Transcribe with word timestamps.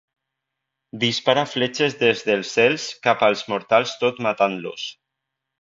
Dispara 1.03 1.43
fletxes 1.51 1.97
des 2.01 2.25
dels 2.29 2.55
cels 2.57 2.89
cap 3.07 3.21
als 3.29 3.47
mortals 3.55 3.97
tot 4.03 4.27
matant-los. 4.29 4.91